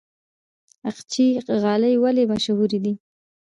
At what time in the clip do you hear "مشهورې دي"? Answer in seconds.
2.31-2.93